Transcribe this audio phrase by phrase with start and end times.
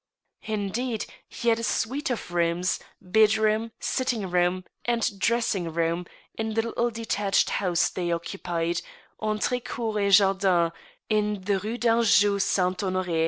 [0.47, 6.63] Indeed, he had a suite of rooms, bedroom, sitting room, and dressing room, in the
[6.63, 8.81] little de tached house they occupied,
[9.21, 10.71] entre cour etjardin,
[11.07, 13.19] in the Rue d'Anjou Saint Honor6.